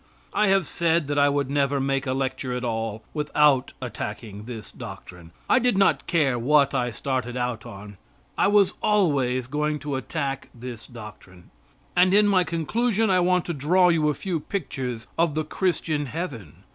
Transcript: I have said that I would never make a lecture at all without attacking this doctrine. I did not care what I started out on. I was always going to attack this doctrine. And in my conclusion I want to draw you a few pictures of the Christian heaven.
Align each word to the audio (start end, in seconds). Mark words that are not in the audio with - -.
I 0.33 0.47
have 0.47 0.65
said 0.65 1.05
that 1.09 1.19
I 1.19 1.29
would 1.29 1.47
never 1.51 1.79
make 1.79 2.07
a 2.07 2.13
lecture 2.13 2.53
at 2.55 2.63
all 2.63 3.03
without 3.13 3.73
attacking 3.79 4.45
this 4.45 4.71
doctrine. 4.71 5.29
I 5.47 5.59
did 5.59 5.77
not 5.77 6.07
care 6.07 6.39
what 6.39 6.73
I 6.73 6.89
started 6.89 7.37
out 7.37 7.67
on. 7.67 7.97
I 8.35 8.47
was 8.47 8.73
always 8.81 9.45
going 9.45 9.77
to 9.77 9.95
attack 9.95 10.49
this 10.55 10.87
doctrine. 10.87 11.51
And 11.95 12.15
in 12.15 12.27
my 12.27 12.43
conclusion 12.43 13.11
I 13.11 13.19
want 13.19 13.45
to 13.45 13.53
draw 13.53 13.89
you 13.89 14.09
a 14.09 14.15
few 14.15 14.39
pictures 14.39 15.05
of 15.19 15.35
the 15.35 15.43
Christian 15.45 16.07
heaven. 16.07 16.63